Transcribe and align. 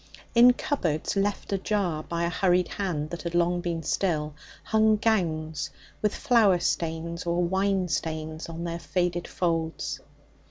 In 0.33 0.53
cupboards 0.53 1.15
left 1.15 1.53
ajar 1.53 2.01
by 2.01 2.23
a 2.23 2.29
hurried 2.29 2.69
hand 2.69 3.11
that 3.11 3.21
had 3.21 3.35
long 3.35 3.61
been 3.61 3.83
still, 3.83 4.33
hung 4.63 4.95
gowns 4.95 5.69
with 6.01 6.15
flower 6.15 6.57
stains 6.57 7.27
or 7.27 7.43
wine 7.43 7.87
stains 7.87 8.49
on 8.49 8.63
their 8.63 8.79
faded 8.79 9.27
folds. 9.27 9.99